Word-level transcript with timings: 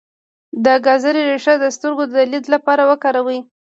د 0.63 0.65
ګازرې 0.85 1.21
ریښه 1.29 1.53
د 1.59 1.65
سترګو 1.75 2.03
د 2.13 2.15
لید 2.31 2.45
لپاره 2.53 2.83
وکاروئ 2.91 3.39